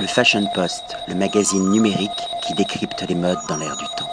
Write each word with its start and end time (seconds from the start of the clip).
Le 0.00 0.06
Fashion 0.06 0.46
Post, 0.54 0.96
le 1.08 1.16
magazine 1.16 1.70
numérique 1.70 2.10
qui 2.46 2.54
décrypte 2.54 3.04
les 3.08 3.16
modes 3.16 3.38
dans 3.48 3.56
l'air 3.56 3.76
du 3.76 3.84
temps. 3.96 4.08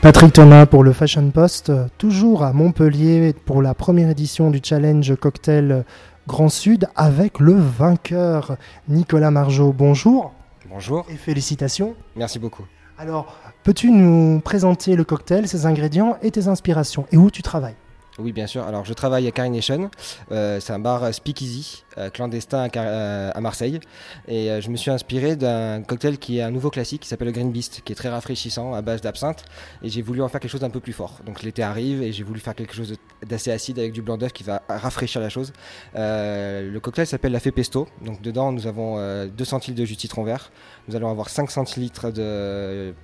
Patrick 0.00 0.32
Thomas 0.32 0.66
pour 0.66 0.84
le 0.84 0.92
Fashion 0.92 1.28
Post, 1.32 1.72
toujours 1.98 2.44
à 2.44 2.52
Montpellier 2.52 3.34
pour 3.46 3.62
la 3.62 3.74
première 3.74 4.10
édition 4.10 4.48
du 4.50 4.60
challenge 4.62 5.16
cocktail 5.16 5.84
Grand 6.28 6.48
Sud 6.48 6.88
avec 6.94 7.40
le 7.40 7.54
vainqueur 7.54 8.58
Nicolas 8.88 9.32
Margeau. 9.32 9.72
Bonjour. 9.72 10.32
Bonjour. 10.70 11.04
Et 11.10 11.16
félicitations. 11.16 11.96
Merci 12.14 12.38
beaucoup. 12.38 12.64
Alors, 12.96 13.34
peux-tu 13.64 13.90
nous 13.90 14.38
présenter 14.38 14.94
le 14.94 15.02
cocktail, 15.02 15.48
ses 15.48 15.66
ingrédients 15.66 16.16
et 16.22 16.30
tes 16.30 16.46
inspirations 16.46 17.06
et 17.10 17.16
où 17.16 17.28
tu 17.32 17.42
travailles? 17.42 17.74
Oui, 18.18 18.32
bien 18.32 18.46
sûr. 18.46 18.64
Alors, 18.64 18.84
je 18.86 18.94
travaille 18.94 19.26
à 19.26 19.30
Carination. 19.30 19.90
Euh, 20.32 20.58
c'est 20.58 20.72
un 20.72 20.78
bar 20.78 21.12
speakeasy 21.12 21.84
euh, 21.98 22.08
clandestin 22.08 22.66
à, 22.66 22.78
euh, 22.78 23.30
à, 23.34 23.40
Marseille. 23.42 23.78
Et 24.26 24.48
je 24.60 24.70
me 24.70 24.76
suis 24.76 24.90
inspiré 24.90 25.36
d'un 25.36 25.82
cocktail 25.82 26.16
qui 26.16 26.38
est 26.38 26.42
un 26.42 26.50
nouveau 26.50 26.70
classique 26.70 27.02
qui 27.02 27.08
s'appelle 27.08 27.28
le 27.28 27.32
Green 27.32 27.52
Beast, 27.52 27.82
qui 27.84 27.92
est 27.92 27.96
très 27.96 28.08
rafraîchissant 28.08 28.72
à 28.72 28.80
base 28.80 29.02
d'absinthe. 29.02 29.44
Et 29.82 29.90
j'ai 29.90 30.00
voulu 30.00 30.22
en 30.22 30.28
faire 30.28 30.40
quelque 30.40 30.50
chose 30.50 30.62
d'un 30.62 30.70
peu 30.70 30.80
plus 30.80 30.94
fort. 30.94 31.20
Donc, 31.26 31.42
l'été 31.42 31.62
arrive 31.62 32.02
et 32.02 32.12
j'ai 32.12 32.24
voulu 32.24 32.40
faire 32.40 32.54
quelque 32.54 32.74
chose 32.74 32.94
d'assez 33.26 33.50
acide 33.50 33.78
avec 33.78 33.92
du 33.92 34.00
blanc 34.00 34.16
d'œuf 34.16 34.32
qui 34.32 34.44
va 34.44 34.62
rafraîchir 34.68 35.20
la 35.20 35.28
chose. 35.28 35.52
le 35.94 36.78
cocktail 36.78 37.06
s'appelle 37.06 37.32
la 37.32 37.40
Fée 37.40 37.52
Pesto. 37.52 37.86
Donc, 38.02 38.22
dedans, 38.22 38.50
nous 38.50 38.66
avons 38.66 39.26
2 39.26 39.44
centilitres 39.44 39.80
de 39.80 39.86
jus 39.86 39.96
de 39.96 40.00
citron 40.00 40.24
vert. 40.24 40.50
Nous 40.88 40.96
allons 40.96 41.10
avoir 41.10 41.28
5 41.28 41.50
centilitres 41.50 42.10
de 42.12 42.94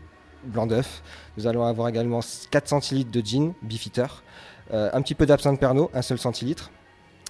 blanc 0.45 0.67
d'œuf. 0.67 1.03
Nous 1.37 1.47
allons 1.47 1.65
avoir 1.65 1.89
également 1.89 2.21
4 2.51 2.69
centilitres 2.69 3.11
de 3.11 3.21
gin, 3.21 3.53
beefeater. 3.63 4.23
Euh, 4.73 4.91
un 4.93 5.03
petit 5.03 5.15
peu 5.15 5.27
d'absinthe 5.27 5.61
Pernod, 5.61 5.89
un 5.95 6.03
seul 6.03 6.19
centilitre. 6.19 6.71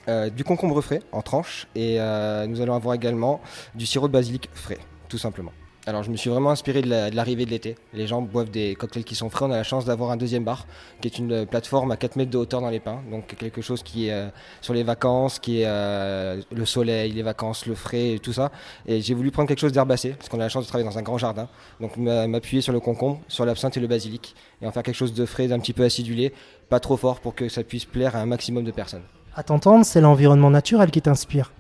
Euh, 0.09 0.31
du 0.31 0.43
concombre 0.43 0.81
frais 0.81 1.01
en 1.13 1.23
tranches 1.23 1.69
et 1.77 2.01
euh, 2.01 2.45
nous 2.49 2.61
allons 2.61 2.75
avoir 2.75 2.97
également 2.97 3.41
du 3.77 3.87
sirop 3.87 4.09
de 4.09 4.13
basilic 4.13 4.51
frais, 4.53 4.81
tout 5.09 5.19
simplement. 5.19 5.53
Alors 5.85 6.05
je 6.05 6.13
me 6.13 6.17
suis 6.17 6.31
vraiment 6.31 6.51
inspiré 6.51 6.81
de 6.81 6.89
l'arrivée 7.13 7.45
de 7.45 7.51
l'été. 7.51 7.75
Les 7.93 8.07
gens 8.07 8.23
boivent 8.23 8.51
des 8.51 8.77
cocktails 8.77 9.03
qui 9.03 9.17
sont 9.17 9.29
frais. 9.31 9.47
On 9.47 9.51
a 9.51 9.57
la 9.57 9.65
chance 9.65 9.85
d'avoir 9.85 10.13
un 10.13 10.17
deuxième 10.17 10.45
bar 10.45 10.67
qui 11.01 11.09
est 11.09 11.19
une 11.19 11.45
plateforme 11.45 11.91
à 11.91 11.97
4 11.97 12.15
mètres 12.15 12.31
de 12.31 12.39
hauteur 12.39 12.61
dans 12.61 12.71
les 12.71 12.79
pins. 12.79 13.01
Donc 13.11 13.35
quelque 13.37 13.61
chose 13.63 13.83
qui 13.83 14.07
est 14.07 14.31
sur 14.61 14.75
les 14.75 14.85
vacances, 14.85 15.41
qui 15.41 15.63
est 15.63 15.67
le 15.67 16.65
soleil, 16.67 17.11
les 17.11 17.23
vacances, 17.23 17.67
le 17.67 17.75
frais 17.75 18.13
et 18.13 18.19
tout 18.21 18.33
ça. 18.33 18.53
Et 18.87 19.01
j'ai 19.01 19.15
voulu 19.15 19.33
prendre 19.33 19.49
quelque 19.49 19.59
chose 19.59 19.73
d'herbacé 19.73 20.11
parce 20.11 20.29
qu'on 20.29 20.39
a 20.39 20.45
la 20.45 20.49
chance 20.49 20.63
de 20.65 20.69
travailler 20.69 20.89
dans 20.89 20.99
un 20.99 21.03
grand 21.03 21.19
jardin. 21.19 21.49
Donc 21.81 21.97
m'appuyer 21.97 22.63
sur 22.63 22.73
le 22.73 22.79
concombre, 22.79 23.21
sur 23.27 23.45
l'absinthe 23.45 23.77
et 23.77 23.81
le 23.81 23.89
basilic 23.89 24.37
et 24.61 24.69
en 24.69 24.71
faire 24.71 24.85
quelque 24.85 24.95
chose 24.95 25.15
de 25.15 25.27
frais, 25.27 25.49
d'un 25.49 25.59
petit 25.59 25.73
peu 25.73 25.83
acidulé 25.83 26.33
pas 26.69 26.79
trop 26.79 26.97
fort 26.97 27.19
pour 27.19 27.35
que 27.35 27.49
ça 27.49 27.65
puisse 27.65 27.87
plaire 27.87 28.15
à 28.15 28.21
un 28.21 28.27
maximum 28.27 28.63
de 28.63 28.71
personnes. 28.71 29.03
À 29.35 29.43
t'entendre, 29.43 29.85
c'est 29.85 30.01
l'environnement 30.01 30.51
naturel 30.51 30.93
qui 30.93 31.03
t'inspire. 31.03 31.51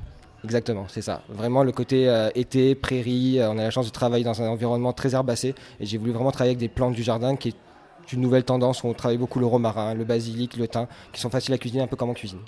Exactement, 0.44 0.86
c'est 0.88 1.02
ça. 1.02 1.22
Vraiment 1.28 1.62
le 1.62 1.72
côté 1.72 2.08
euh, 2.08 2.30
été, 2.34 2.74
prairie, 2.74 3.38
euh, 3.38 3.50
on 3.50 3.58
a 3.58 3.62
la 3.62 3.70
chance 3.70 3.86
de 3.86 3.92
travailler 3.92 4.24
dans 4.24 4.42
un 4.42 4.48
environnement 4.48 4.92
très 4.92 5.14
herbacé 5.14 5.54
et 5.78 5.86
j'ai 5.86 5.98
voulu 5.98 6.10
vraiment 6.12 6.32
travailler 6.32 6.50
avec 6.50 6.58
des 6.58 6.68
plantes 6.68 6.94
du 6.94 7.02
jardin 7.02 7.36
qui 7.36 7.50
est 7.50 8.12
une 8.12 8.20
nouvelle 8.20 8.44
tendance 8.44 8.82
où 8.82 8.88
on 8.88 8.92
travaille 8.94 9.18
beaucoup 9.18 9.38
le 9.38 9.46
romarin, 9.46 9.94
le 9.94 10.04
basilic, 10.04 10.56
le 10.56 10.66
thym, 10.66 10.86
qui 11.12 11.20
sont 11.20 11.30
faciles 11.30 11.54
à 11.54 11.58
cuisiner 11.58 11.82
un 11.82 11.86
peu 11.86 11.96
comme 11.96 12.10
en 12.10 12.14
cuisine. 12.14 12.40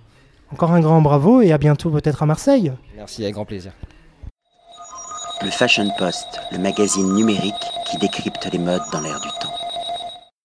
Encore 0.53 0.73
un 0.73 0.81
grand 0.81 1.01
bravo 1.01 1.41
et 1.41 1.53
à 1.53 1.59
bientôt 1.59 1.91
peut-être 1.91 2.23
à 2.23 2.27
Marseille. 2.27 2.73
Merci, 2.97 3.23
avec 3.23 3.35
grand 3.35 3.45
plaisir. 3.45 3.73
Le 5.43 5.51
Fashion 5.51 5.89
Post, 5.99 6.41
le 6.53 6.59
magazine 6.59 7.15
numérique 7.15 7.55
qui 7.87 7.99
décrypte 7.99 8.49
les 8.53 8.59
modes 8.59 8.83
dans 8.93 9.01
l'air 9.01 9.21
du 9.21 9.29
temps. 9.41 9.64